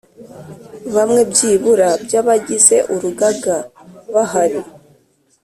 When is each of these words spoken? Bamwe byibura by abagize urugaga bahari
Bamwe 0.95 1.21
byibura 1.31 1.89
by 2.05 2.13
abagize 2.21 2.77
urugaga 2.93 3.55
bahari 4.13 4.61